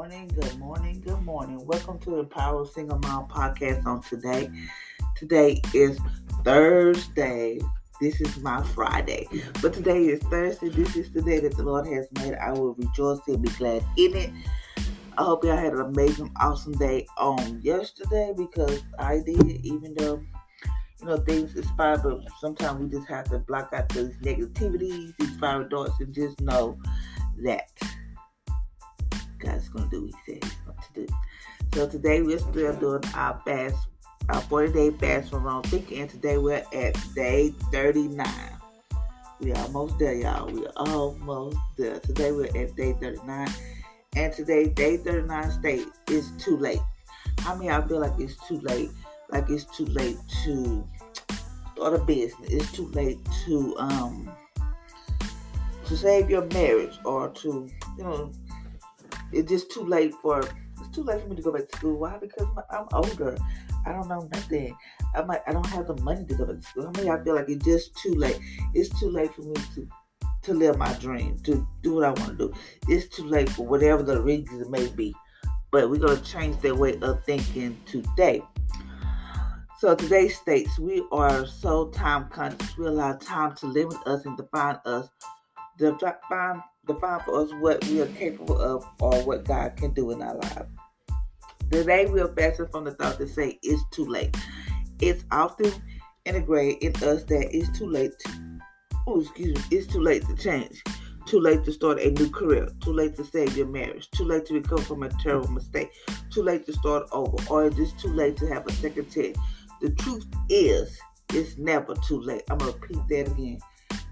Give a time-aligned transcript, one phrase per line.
[0.00, 1.66] Morning, good morning, good morning.
[1.66, 4.50] Welcome to the Power Single Mom podcast on today.
[5.14, 5.98] Today is
[6.42, 7.60] Thursday.
[8.00, 9.28] This is my Friday.
[9.60, 10.70] But today is Thursday.
[10.70, 12.32] This is the day that the Lord has made.
[12.36, 14.30] I will rejoice and be glad in it.
[15.18, 20.22] I hope y'all had an amazing, awesome day on yesterday because I did, even though
[20.98, 25.38] you know things inspire, but sometimes we just have to block out those negativities, these
[25.38, 26.78] fiery darts, and just know
[27.44, 27.68] that
[29.40, 31.14] God's to do what He said going to do.
[31.74, 33.76] So today we're still doing our fast,
[34.28, 38.26] our 40 day fast from wrong thinking, and today we're at day 39.
[39.40, 40.52] We almost there, y'all.
[40.52, 41.98] We're almost there.
[42.00, 43.48] Today we're at day 39.
[44.16, 46.80] And today, day 39 state is too late.
[47.38, 48.90] How many I feel like it's too late?
[49.30, 50.86] Like it's too late to
[51.74, 52.50] start a business.
[52.50, 54.30] It's too late to um
[55.86, 58.32] to save your marriage or to you know
[59.32, 61.98] it's just too late for it's too late for me to go back to school.
[61.98, 62.16] Why?
[62.18, 63.36] Because I'm older.
[63.86, 64.76] I don't know nothing.
[65.14, 66.90] I'm like I don't have the money to go back to school.
[66.94, 68.38] I mean, I feel like it's just too late.
[68.74, 69.88] It's too late for me to
[70.42, 72.54] to live my dream, to do what I want to do.
[72.88, 75.14] It's too late for whatever the reasons may be.
[75.70, 78.42] But we're gonna change that way of thinking today.
[79.78, 82.76] So today states we are so time conscious.
[82.76, 85.08] We allow time to limit us and define us.
[85.78, 90.22] Define define for us what we are capable of or what God can do in
[90.22, 90.68] our lives.
[91.70, 94.36] Today we are fasting from the thought to say it's too late.
[95.00, 95.72] It's often
[96.24, 98.58] integrated in us that it's too late to,
[99.06, 100.82] oh excuse me, it's too late to change.
[101.26, 102.68] Too late to start a new career.
[102.82, 104.10] Too late to save your marriage.
[104.10, 105.92] Too late to recover from a terrible mistake.
[106.30, 107.36] Too late to start over.
[107.48, 109.38] Or is it too late to have a second chance?
[109.80, 110.98] The truth is,
[111.32, 112.42] it's never too late.
[112.50, 113.60] I'm to repeat that again.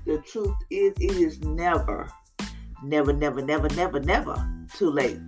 [0.06, 2.08] The truth is, it is never
[2.82, 5.18] never, never, never, never, never too late.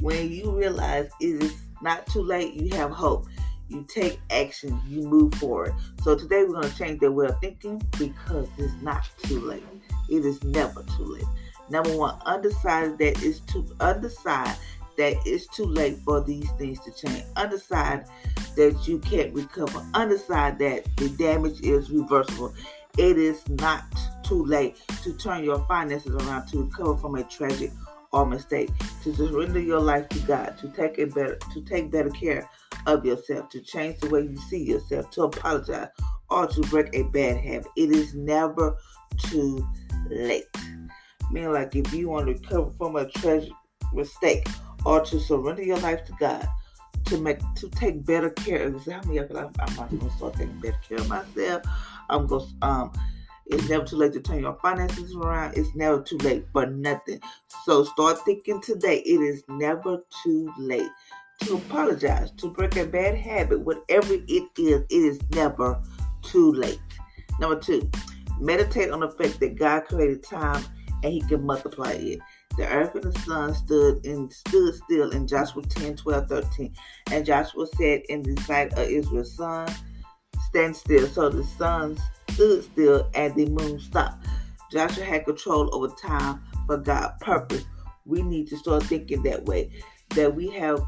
[0.00, 3.26] When you realize it is not too late, you have hope.
[3.68, 5.74] You take action, you move forward.
[6.02, 9.64] So today we're going to change that way of thinking because it's not too late.
[10.08, 11.24] It is never too late.
[11.68, 14.56] Number one, undecided that it's too undecide
[14.98, 17.24] that it's too late for these things to change.
[17.36, 18.06] Undecide
[18.56, 19.80] that you can't recover.
[19.94, 22.52] Undecide that the damage is reversible.
[22.98, 23.84] It is not
[24.28, 27.72] too late to turn your finances around to recover from a tragic
[28.12, 28.70] or mistake,
[29.02, 32.48] to surrender your life to God, to take a better to take better care
[32.86, 35.88] of yourself, to change the way you see yourself, to apologize,
[36.30, 37.68] or to break a bad habit.
[37.76, 38.76] It is never
[39.18, 39.66] too
[40.08, 40.46] late.
[41.30, 43.52] Meaning like if you want to recover from a tragic
[43.92, 44.46] mistake
[44.84, 46.48] or to surrender your life to God,
[47.06, 49.06] to make to take better care of yourself.
[49.08, 51.62] I'm, I'm not gonna start taking better care of myself.
[52.10, 52.92] I'm gonna um
[53.48, 55.56] it's never too late to turn your finances around.
[55.56, 57.20] It's never too late for nothing.
[57.64, 58.98] So start thinking today.
[58.98, 60.90] It is never too late
[61.40, 65.80] to apologize, to break a bad habit, whatever it is, it is never
[66.22, 66.80] too late.
[67.38, 67.88] Number two,
[68.40, 70.64] meditate on the fact that God created time
[71.02, 72.18] and he can multiply it.
[72.56, 76.74] The earth and the sun stood and stood still in Joshua 10, 12, 13.
[77.12, 79.68] And Joshua said in the sight of Israel's son,
[80.48, 81.06] stand still.
[81.06, 81.98] So the sun
[82.30, 84.26] stood still and the moon stopped.
[84.70, 87.64] Joshua had control over time for God's purpose.
[88.04, 89.70] We need to start thinking that way,
[90.10, 90.82] that we have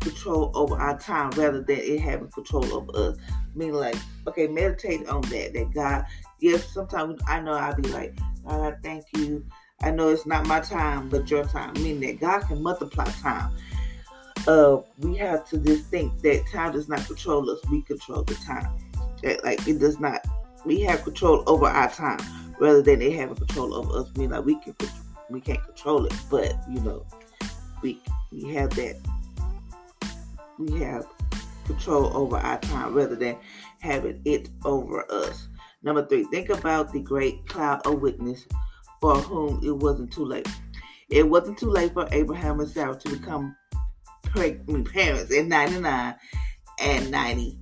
[0.00, 3.16] control over our time rather than it having control over us.
[3.54, 3.96] Meaning, like,
[4.26, 5.52] okay, meditate on that.
[5.54, 6.04] That God,
[6.40, 8.16] yes, sometimes I know I'll be like,
[8.46, 9.44] God, I thank you.
[9.82, 11.72] I know it's not my time, but your time.
[11.74, 13.50] Meaning that God can multiply time.
[14.48, 17.60] uh, we have to just think that time does not control us.
[17.70, 18.68] We control the time.
[19.22, 20.26] That, like it does not.
[20.64, 22.20] We have control over our time
[22.58, 24.16] rather than they having control over us.
[24.16, 24.74] Mean, like we can
[25.30, 27.06] we can't control it, but you know,
[27.82, 28.00] we
[28.32, 28.96] we have that.
[30.58, 31.06] We have
[31.66, 33.36] control over our time rather than
[33.80, 35.48] having it over us.
[35.82, 38.46] Number three, think about the great cloud of witness
[39.00, 40.48] for whom it wasn't too late.
[41.08, 43.54] It wasn't too late for Abraham and Sarah to become
[44.92, 46.14] parents in 99
[46.80, 47.58] and 90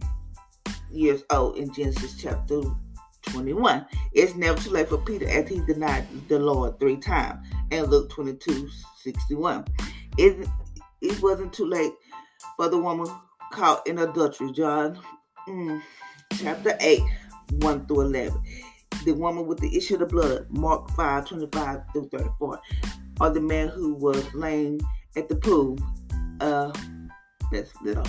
[0.97, 2.63] years old in Genesis chapter
[3.29, 3.87] 21.
[4.13, 8.11] It's never too late for Peter as he denied the Lord three times in Luke
[8.11, 8.69] 22
[9.03, 9.65] 61.
[10.19, 10.49] It,
[11.01, 11.93] it wasn't too late
[12.57, 13.07] for the woman
[13.53, 14.99] caught in adultery, John
[15.49, 15.83] mm,
[16.35, 17.01] chapter 8,
[17.61, 18.43] 1 through 11.
[19.05, 22.61] The woman with the issue of the blood, Mark 5 25 through 34.
[23.21, 24.81] Or the man who was laying
[25.17, 25.79] at the pool,
[26.41, 26.73] uh,
[27.53, 28.05] that's little.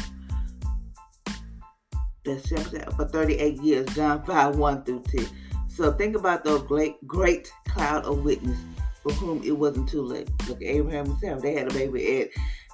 [2.27, 2.49] That's
[2.95, 5.27] for 38 years, John 5 1 through 10.
[5.69, 8.59] So think about the great, great cloud of witness
[9.01, 10.29] for whom it wasn't too late.
[10.49, 12.29] Look, at Abraham and Sarah, they had a baby at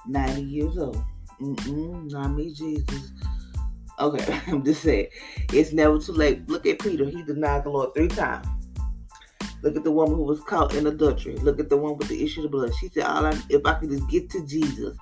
[0.08, 1.00] 90 years old.
[1.40, 3.12] Mm-mm, not me, Jesus.
[4.00, 5.06] Okay, I'm just saying.
[5.52, 6.48] It's never too late.
[6.48, 7.04] Look at Peter.
[7.04, 8.48] He denied the Lord three times.
[9.62, 11.36] Look at the woman who was caught in adultery.
[11.36, 12.72] Look at the one with the issue of blood.
[12.80, 14.96] She said, "All I, if I could just get to Jesus,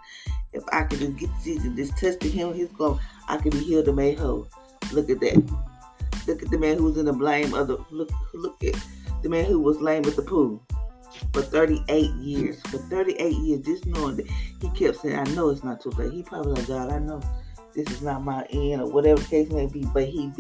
[0.53, 3.53] if I could just get Jesus, just touch the hem of His garment, I could
[3.53, 4.49] be healed and made whole."
[4.93, 5.43] Look at that.
[6.27, 8.11] Look at the man who was in the blame of the look.
[8.35, 8.75] Look at
[9.23, 10.63] the man who was lame at the pool
[11.33, 12.61] for 38 years.
[12.63, 14.29] For 38 years, just knowing that
[14.61, 16.13] he kept saying, I know it's not too late.
[16.13, 17.21] He probably like, God, I know
[17.75, 20.31] this is not my end or whatever case may be, but he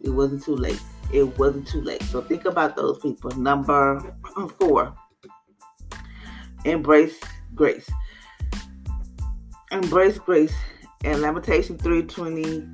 [0.00, 0.80] it wasn't too late.
[1.12, 2.02] It wasn't too late.
[2.04, 3.30] So think about those people.
[3.32, 4.14] Number
[4.58, 4.94] four,
[6.64, 7.20] embrace
[7.54, 7.88] grace.
[9.70, 10.54] Embrace grace.
[11.04, 12.66] And Lamentation 320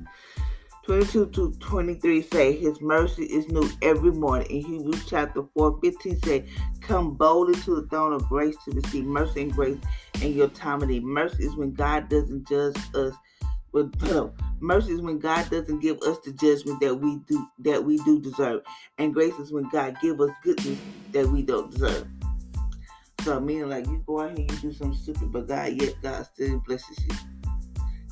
[0.83, 4.47] 22 to 23 say, His mercy is new every morning.
[4.49, 6.45] In Hebrews chapter 4, 15 say,
[6.81, 9.77] Come boldly to the throne of grace to receive mercy and grace
[10.21, 11.03] in your time of need.
[11.03, 13.13] Mercy is when God doesn't judge us
[13.71, 13.93] with
[14.59, 18.19] mercy is when God doesn't give us the judgment that we do that we do
[18.19, 18.61] deserve.
[18.97, 20.79] And grace is when God give us goodness
[21.11, 22.07] that we don't deserve.
[23.23, 26.25] So meaning like you go out here and do something stupid, but God yet God
[26.25, 27.15] still blesses you.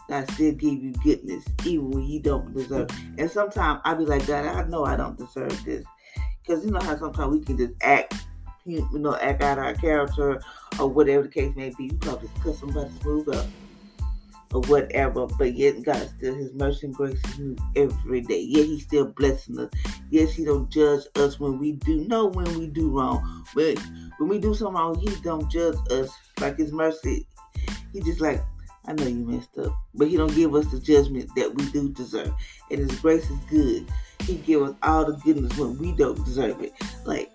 [0.07, 2.89] God still give you goodness, even when you don't deserve.
[3.17, 5.83] And sometimes I be like, God, I know I don't deserve this.
[6.41, 8.15] Because you know how sometimes we can just act,
[8.65, 10.41] you know, act out our character
[10.79, 11.85] or whatever the case may be.
[11.85, 13.45] You probably just cut somebody smooth up
[14.53, 15.27] or whatever.
[15.27, 18.41] But yet God still His mercy and grace is new every day.
[18.41, 19.71] Yet He's still blessing us.
[20.09, 23.45] Yes, He don't judge us when we do know when we do wrong.
[23.53, 23.79] But
[24.17, 27.27] when we do something wrong, He don't judge us like His mercy.
[27.93, 28.41] He just like
[28.85, 31.89] I know you messed up, but He don't give us the judgment that we do
[31.89, 32.33] deserve.
[32.71, 33.87] And His grace is good.
[34.23, 36.73] He give us all the goodness when we don't deserve it.
[37.05, 37.31] Like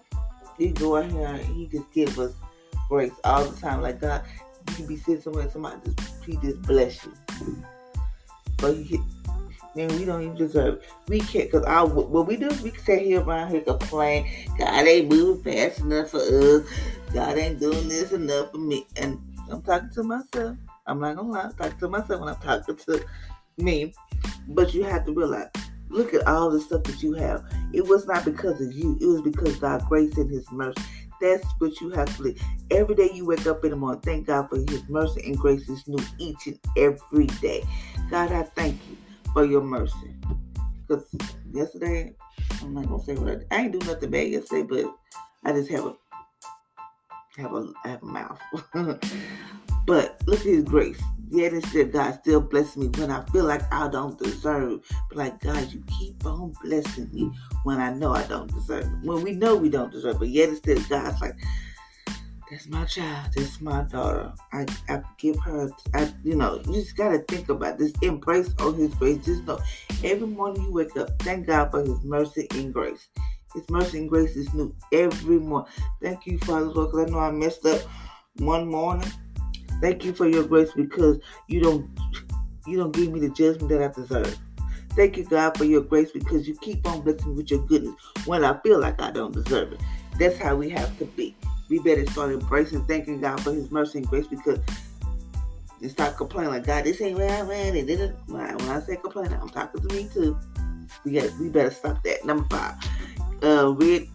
[0.58, 2.32] He go out here and He just give us
[2.88, 3.82] grace all the time.
[3.82, 4.24] Like God,
[4.68, 7.12] you can be sitting somewhere, somebody just He just bless you,
[8.58, 8.76] but.
[9.76, 10.82] Man, we don't even deserve it.
[11.08, 14.30] We can't, because our what we do is we can sit here around here complain.
[14.56, 16.62] God ain't moving fast enough for us.
[17.12, 18.86] God ain't doing this enough for me.
[18.94, 20.56] And I'm talking to myself.
[20.86, 23.04] I'm not gonna lie, I'm talking to myself when I'm talking to
[23.56, 23.94] me.
[24.46, 25.48] But you have to realize,
[25.88, 27.44] look at all the stuff that you have.
[27.72, 30.80] It was not because of you, it was because God's grace and His mercy.
[31.24, 32.42] That's what you have to live.
[32.70, 35.66] Every day you wake up in the morning, thank God for His mercy and grace
[35.70, 37.64] is new each and every day.
[38.10, 38.98] God, I thank you
[39.32, 40.14] for your mercy.
[40.86, 41.06] Because
[41.50, 42.14] yesterday,
[42.60, 43.46] I'm not gonna say what I, did.
[43.50, 44.94] I ain't do nothing bad yesterday, but
[45.44, 45.96] I just have a
[47.38, 48.40] have a have a mouth.
[49.86, 51.00] But look at his grace.
[51.34, 54.88] Yet instead, God still blessing me when I feel like I don't deserve.
[55.08, 57.28] But like God, you keep on blessing me
[57.64, 58.88] when I know I don't deserve.
[59.02, 60.28] When we know we don't deserve it.
[60.28, 61.34] Yet instead, God's like,
[62.48, 63.32] that's my child.
[63.34, 64.32] That's my daughter.
[64.52, 67.92] I, I give her, I, you know, you just got to think about this.
[68.00, 69.24] Embrace all his grace.
[69.24, 69.58] Just know
[70.04, 73.08] every morning you wake up, thank God for his mercy and grace.
[73.54, 75.72] His mercy and grace is new every morning.
[76.00, 77.80] Thank you, Father, because I know I messed up
[78.36, 79.10] one morning
[79.80, 81.88] Thank you for your grace because you don't
[82.66, 84.38] you don't give me the judgment that I deserve.
[84.90, 87.94] Thank you, God, for your grace because you keep on blessing me with your goodness
[88.26, 89.80] when I feel like I don't deserve it.
[90.18, 91.36] That's how we have to be.
[91.68, 94.60] We better start embracing, thanking God for His mercy and grace because
[95.84, 97.76] and stop complaining like God, this ain't I ran.
[97.76, 100.38] And then when I say complaining, I'm talking to me too.
[101.04, 102.24] We got we better stop that.
[102.24, 102.74] Number five,
[103.42, 104.08] uh, read,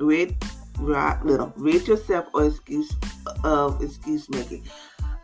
[0.00, 0.36] read,
[0.80, 2.92] right, little, read yourself or excuse
[3.44, 4.64] of excuse making.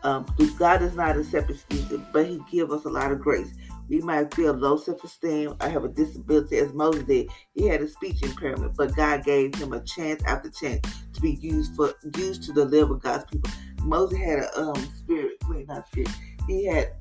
[0.03, 0.25] Um,
[0.57, 3.53] God does not accept excuses, but He gives us a lot of grace.
[3.91, 5.57] We might feel low self-esteem.
[5.59, 7.29] I have a disability, as Moses did.
[7.53, 10.81] He had a speech impairment, but God gave him a chance after chance
[11.13, 13.51] to be used for used to deliver God's people.
[13.83, 16.09] Moses had a um spirit, wait, not spirit.
[16.47, 16.93] He had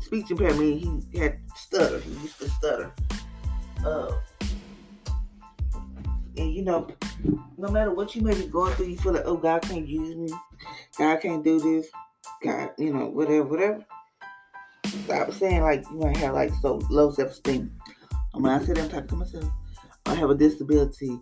[0.00, 0.80] speech impairment.
[1.12, 1.98] He had stutter.
[1.98, 2.92] He used to stutter.
[3.84, 4.12] Uh,
[6.36, 6.88] and you know,
[7.56, 10.16] no matter what you may be going through, you feel like, oh, God can't use
[10.16, 10.36] me.
[10.98, 11.88] God can't do this.
[12.42, 13.84] God, you know, whatever, whatever.
[15.04, 17.70] Stop saying like you might have like so low self-esteem.
[18.34, 19.50] I mean, I said I'm talking to myself.
[20.06, 21.18] I have a disability.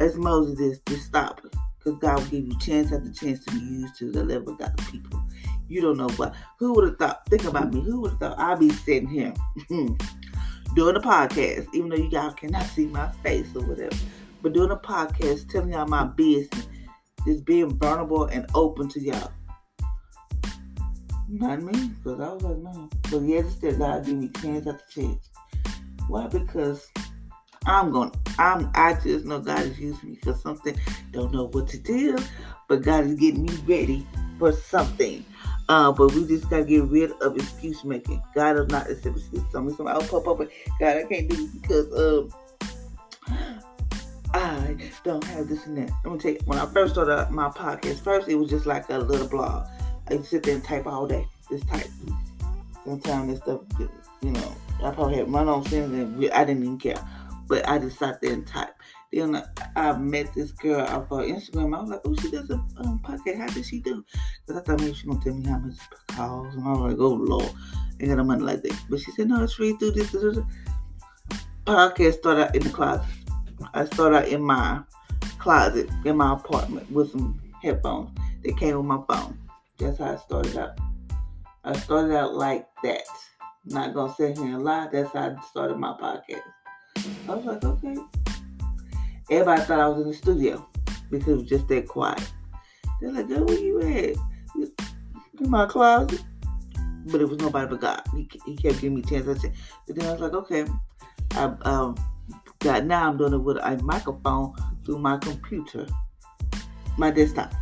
[0.00, 1.40] As Moses is, just stop.
[1.78, 5.22] Because God will give you chance after chance to be used to deliver God's people.
[5.68, 6.34] You don't know what.
[6.58, 7.26] Who would have thought?
[7.28, 7.82] Think about me.
[7.82, 9.34] Who would have thought I'd be sitting here
[9.68, 13.96] doing a podcast, even though you guys cannot see my face or whatever
[14.44, 16.68] but doing a podcast, telling y'all my business,
[17.26, 19.32] just being vulnerable and open to y'all.
[21.30, 22.90] Not me, because I was like, no.
[23.10, 25.30] But yes, still God give me chance after chance.
[26.08, 26.26] Why?
[26.26, 26.86] Because
[27.64, 30.76] I'm going to I'm I just know God is using me for something.
[31.12, 32.18] Don't know what to do,
[32.68, 34.06] but God is getting me ready
[34.38, 35.24] for something.
[35.70, 38.22] Uh, but we just gotta get rid of excuse making.
[38.34, 39.50] God is not accept excuses.
[39.50, 42.28] Somebody, somebody, I'll pop up and God, I can't do this because uh
[44.34, 45.90] I don't have this and that.
[46.04, 48.90] Let me tell you, when I first started my podcast, first it was just like
[48.90, 49.68] a little blog.
[50.08, 51.86] I sit there and type all day, just type.
[52.84, 53.60] Sometimes this stuff,
[54.20, 56.98] you know, I probably had my own things and I didn't even care.
[57.46, 58.74] But I just sat there and type.
[59.12, 59.40] Then
[59.76, 61.76] I met this girl off of Instagram.
[61.76, 63.38] I was like, oh, she does a um, podcast.
[63.38, 64.04] How did she do?
[64.44, 65.76] Because I thought maybe she going to tell me how much
[66.08, 66.54] calls.
[66.56, 67.52] And I was like, oh, Lord.
[68.00, 68.76] Ain't got no money like that.
[68.90, 70.10] But she said, no, it's free through this.
[70.10, 70.44] this, this.
[71.64, 73.06] Podcast started in the closet.
[73.76, 74.82] I started out in my
[75.38, 79.36] closet in my apartment with some headphones that came with my phone.
[79.78, 80.78] That's how I started out.
[81.64, 83.02] I started out like that.
[83.64, 84.88] not gonna sit here and lie.
[84.92, 86.42] That's how I started my podcast.
[87.28, 87.96] I was like, okay.
[89.28, 90.68] Everybody thought I was in the studio
[91.10, 92.32] because it was just that quiet.
[93.00, 94.16] They're like, girl, where you at?
[95.40, 96.22] In my closet.
[97.06, 98.02] But it was nobody but God.
[98.14, 99.44] He, he kept giving me chances.
[99.86, 100.64] But then I was like, okay.
[101.32, 101.96] I um,
[102.64, 104.54] that now I'm doing it with a microphone
[104.84, 105.86] through my computer,
[106.98, 107.52] my desktop.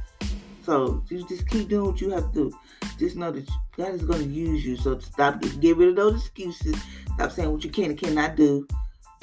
[0.65, 2.53] So you just keep doing what you have to.
[2.99, 4.77] Just know that God is going to use you.
[4.77, 6.77] So stop, get rid of those excuses.
[7.15, 8.67] Stop saying what you can and cannot do,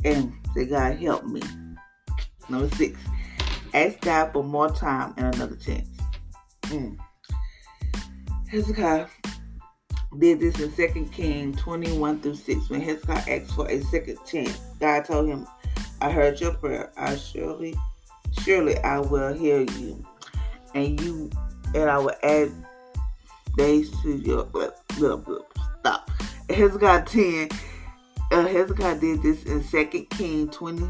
[0.03, 1.41] and say, God, help me.
[2.49, 2.99] Number six,
[3.73, 5.87] ask God for more time and another chance.
[6.63, 6.97] Mm.
[8.49, 9.07] Hezekiah
[10.17, 14.59] did this in 2 King 21 through 6 when Hezekiah asked for a second chance.
[14.79, 15.47] God told him,
[16.01, 16.91] I heard your prayer.
[16.97, 17.75] I surely,
[18.43, 20.05] surely I will hear you.
[20.73, 21.29] And you
[21.75, 22.51] and I will add
[23.57, 25.39] days to your blah, blah, blah,
[25.79, 26.09] stop.
[26.49, 27.49] Hezekiah 10.
[28.31, 30.87] Uh, Hezekiah did this in 2 Kings 20,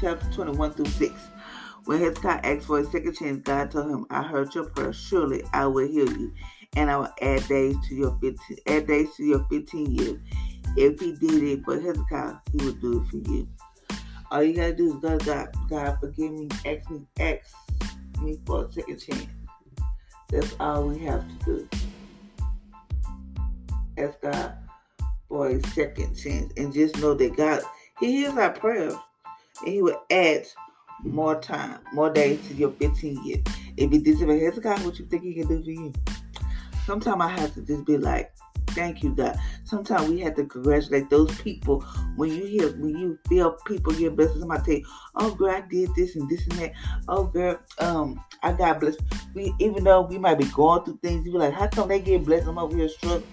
[0.00, 1.12] chapter 21 through 6.
[1.84, 4.92] When Hezekiah asked for a second chance, God told him, I heard your prayer.
[4.92, 6.32] Surely I will hear you.
[6.76, 10.20] And I will add days to your 15 add days to your 15 years.
[10.76, 13.48] If he did it for Hezekiah, he would do it for you.
[14.32, 17.54] All you gotta do is God, God, God, forgive me, ask me, ask
[18.22, 19.26] me for a second chance.
[20.30, 21.68] That's all we have to do.
[23.98, 24.56] Ask God
[25.28, 27.60] for a second chance, and just know that God,
[28.00, 28.94] He hears our prayers,
[29.60, 30.46] and He will add
[31.02, 33.42] more time, more days to your 15 years.
[33.76, 35.92] If did it for Hezekiah, what you think He can do for you?
[36.86, 38.32] Sometimes I have to just be like,
[38.74, 39.38] Thank you, God.
[39.64, 41.80] Sometimes we have to congratulate those people
[42.16, 44.38] when you hear when you feel people get blessed.
[44.38, 44.86] Somebody tell you,
[45.16, 46.72] "Oh, girl, I did this and this and that."
[47.08, 49.00] Oh, girl, um, I got blessed.
[49.34, 52.00] We even though we might be going through things, you be like, "How come they
[52.00, 52.46] get blessed?
[52.46, 53.28] I'm over here struggling."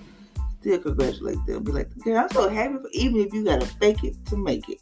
[0.60, 1.64] Still congratulate them.
[1.64, 4.68] Be like, "Girl, I'm so happy for even if you gotta fake it to make
[4.70, 4.82] it."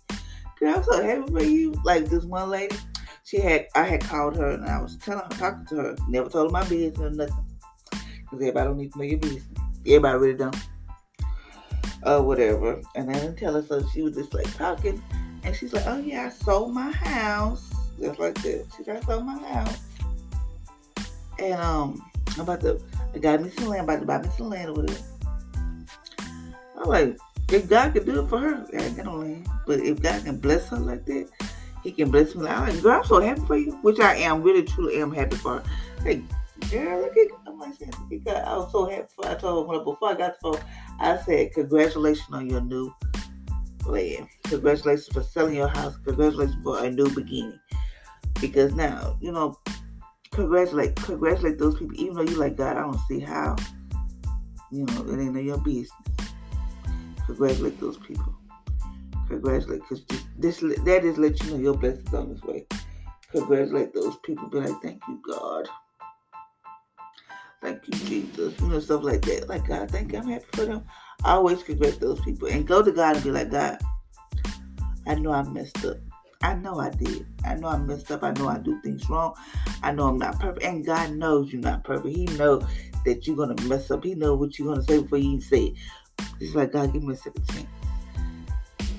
[0.60, 1.74] Girl, I'm so happy for you.
[1.84, 2.76] Like this one lady,
[3.24, 6.30] she had I had called her and I was telling her, talking to her, never
[6.30, 7.46] told her my business or nothing.
[7.92, 9.44] Because everybody don't need to know your business.
[9.86, 10.56] Everybody really don't.
[12.04, 12.82] Or whatever.
[12.96, 15.02] And I didn't tell her, so she was just like talking.
[15.44, 17.72] And she's like, oh yeah, I sold my house.
[18.00, 18.66] Just like that.
[18.76, 19.80] She said, I sold my house.
[21.40, 22.02] And um,
[22.36, 22.80] I'm about to,
[23.14, 25.00] I got me some land, about to buy me some land or whatever.
[26.80, 27.18] I'm like,
[27.50, 29.48] if God can do it for her, I ain't got no land.
[29.66, 31.30] But if God can bless her like that,
[31.84, 32.44] He can bless me.
[32.44, 35.12] Like, I'm like, girl, I'm so happy for you, which I am, really, truly am
[35.12, 35.64] happy for her.
[36.04, 36.24] Hey,
[36.72, 37.74] girl, look at I'm like,
[38.10, 39.08] because I was so happy.
[39.24, 40.62] I told her before I got the phone,
[41.00, 42.94] I said, congratulations on your new
[43.86, 44.28] land.
[44.46, 45.98] Congratulations for selling your house.
[46.06, 47.60] Congratulations for a new beginning.
[48.40, 49.58] Because now, you know,
[50.32, 52.78] congratulate, congratulate those people, even though you like God.
[52.78, 53.56] I don't see how.
[54.70, 55.92] You know, it ain't your business.
[57.26, 58.36] Congratulate those people.
[59.30, 60.04] Congratulate, because
[60.38, 62.66] this that is let you know your blessings on this way.
[63.32, 64.50] Congratulate those people.
[64.50, 65.70] Be like, thank you, God.
[67.62, 68.60] Thank you, Jesus.
[68.60, 69.50] You know, stuff like that.
[69.50, 70.20] Like, God, thank you.
[70.20, 70.84] I'm happy for them.
[71.24, 72.48] I always congratulate those people.
[72.48, 73.80] And go to God and be like, God,
[75.08, 75.98] I know I messed up.
[76.42, 77.26] I know I did.
[77.44, 78.24] I know I messed up.
[78.24, 79.34] I know I do things wrong.
[79.82, 80.64] I know I'm not perfect.
[80.64, 82.16] And God knows you're not perfect.
[82.16, 82.64] He knows
[83.06, 84.04] that you're gonna mess up.
[84.04, 85.74] He knows what you're gonna say before you even say it.
[86.40, 87.68] It's like God give me a second chance.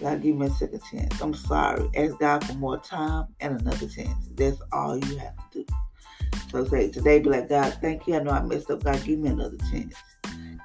[0.00, 1.20] God give me a second chance.
[1.20, 1.88] I'm sorry.
[1.96, 4.28] Ask God for more time and another chance.
[4.34, 5.66] That's all you have to do.
[6.50, 8.16] So say today, be like, God, thank you.
[8.16, 8.82] I know I messed up.
[8.82, 9.94] God, give me another chance.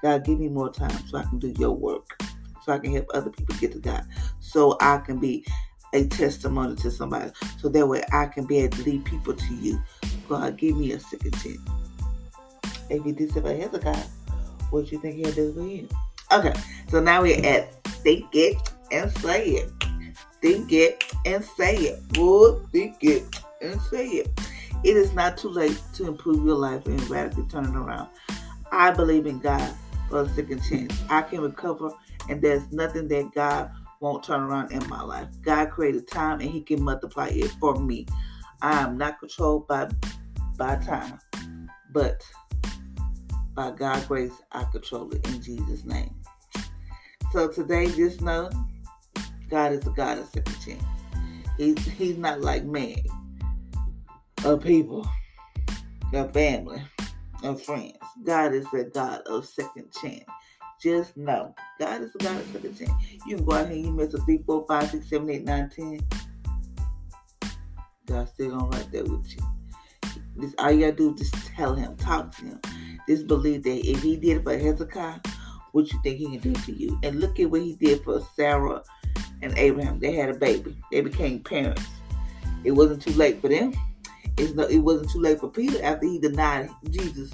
[0.01, 2.21] God, give me more time so I can do your work.
[2.63, 4.05] So I can help other people get to God.
[4.39, 5.45] So I can be
[5.93, 7.31] a testimony to somebody.
[7.59, 9.81] So that way I can be able to lead people to you.
[10.27, 11.59] God, give me a second chance.
[12.89, 14.05] If you did say about Hezekiah,
[14.69, 15.87] what you think he'll do for you?
[16.31, 16.53] Okay,
[16.89, 18.57] so now we're at think it
[18.91, 19.71] and say it.
[20.41, 22.17] Think it and say it.
[22.17, 23.23] Would think it
[23.61, 24.39] and say it.
[24.83, 28.09] It is not too late to improve your life and radically turn it around.
[28.71, 29.73] I believe in God
[30.09, 30.99] for a second chance.
[31.09, 31.91] I can recover,
[32.29, 33.71] and there's nothing that God
[34.01, 35.27] won't turn around in my life.
[35.41, 38.05] God created time, and He can multiply it for me.
[38.61, 39.89] I am not controlled by
[40.57, 41.19] by time,
[41.91, 42.23] but
[43.55, 46.13] by God's grace, I control it in Jesus' name.
[47.31, 48.49] So today, just know
[49.49, 50.83] God is a God of second chance.
[51.57, 52.97] He's, he's not like man,
[54.45, 55.07] of people,
[56.13, 56.81] of family,
[57.43, 57.97] of friends.
[58.23, 60.25] God is a God of second chance.
[60.81, 62.91] Just know, God is a God of second chance.
[63.25, 65.69] You can go out here you mess up 3, 4, 5, 6, 7, 8, 9,
[65.69, 65.99] 10.
[68.05, 69.41] God's still gonna right there with you.
[70.35, 72.59] This all you gotta do is just tell him, talk to him.
[73.07, 75.19] Just believe that if he did it for Hezekiah,
[75.71, 76.99] what you think he can do for you?
[77.03, 78.83] And look at what he did for Sarah
[79.41, 79.99] and Abraham.
[79.99, 80.77] They had a baby.
[80.91, 81.85] They became parents.
[82.63, 83.73] It wasn't too late for them.
[84.37, 87.31] It's no, it wasn't too late for Peter after he denied Jesus,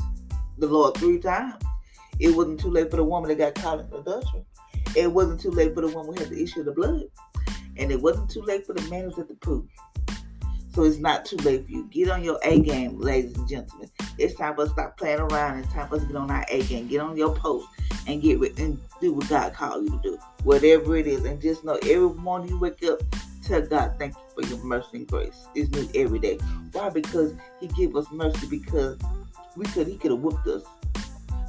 [0.58, 1.56] the Lord, three times.
[2.20, 4.46] It wasn't too late for the woman that got caught in adultery.
[4.96, 7.04] It wasn't too late for the woman who had the issue of the blood.
[7.78, 9.66] And it wasn't too late for the man who was at the pool.
[10.74, 11.86] So it's not too late for you.
[11.86, 13.90] Get on your A game, ladies and gentlemen.
[14.18, 15.60] It's time for us to stop playing around.
[15.60, 16.88] It's time for us to get on our A game.
[16.88, 17.68] Get on your post
[18.08, 20.18] and get and do what God called you to do.
[20.44, 21.24] Whatever it is.
[21.24, 23.00] And just know every morning you wake up,
[23.50, 25.48] tell God, thank you for your mercy and grace.
[25.56, 26.38] It's new every day.
[26.72, 26.90] Why?
[26.90, 28.98] Because He give us mercy because
[29.58, 30.64] we could He could have whooped us.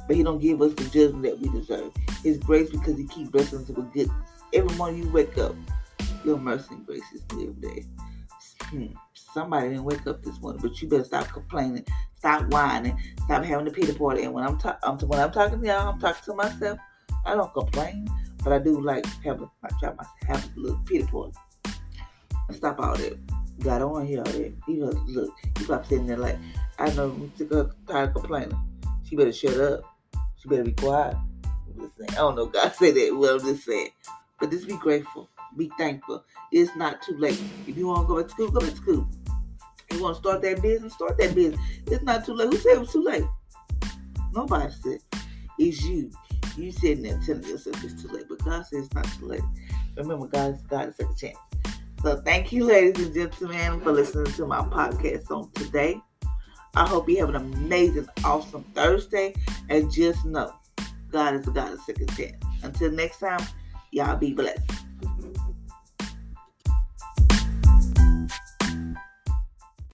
[0.07, 1.91] But He don't give us the judgment that we deserve.
[2.23, 4.09] His grace because He keeps blessing us with goodness.
[4.53, 5.55] Every morning you wake up,
[6.25, 7.85] your mercy and grace is new every day.
[8.63, 8.87] Hmm.
[9.13, 11.85] Somebody didn't wake up this morning, but you better stop complaining,
[12.17, 14.23] stop whining, stop having the pity party.
[14.23, 16.79] And when I'm, ta- I'm when I'm talking to y'all, I'm talking to myself.
[17.25, 18.09] I don't complain,
[18.43, 19.49] but I do like try to
[20.27, 21.33] have a little pity party.
[22.53, 23.17] Stop all that.
[23.63, 24.53] Want to hear all that.
[24.67, 26.37] Know, look, you probably sitting there like,
[26.79, 28.57] I know I'm sick of tired of complaining.
[29.03, 29.81] She better shut up.
[30.37, 31.15] She better be quiet.
[31.45, 32.09] I'm just saying.
[32.11, 33.15] I don't know God said that.
[33.15, 33.89] Well, I'm just saying.
[34.39, 35.29] But just be grateful.
[35.57, 36.23] Be thankful.
[36.51, 37.41] It's not too late.
[37.67, 39.07] If you want to go back to school, go back to school.
[39.89, 41.59] If you want to start that business, start that business.
[41.87, 42.51] It's not too late.
[42.51, 43.25] Who said it was too late?
[44.33, 44.99] Nobody said.
[45.59, 46.09] It's you.
[46.57, 48.25] You sitting there telling yourself it's too late.
[48.27, 49.41] But God says it's not too late.
[49.97, 51.37] Remember, God God is second chance.
[52.01, 56.01] So thank you, ladies and gentlemen, for listening to my podcast on today.
[56.75, 59.35] I hope you have an amazing, awesome Thursday.
[59.69, 60.51] And just know,
[61.11, 62.43] God is a God of second chance.
[62.63, 63.41] Until next time,
[63.91, 64.71] y'all be blessed.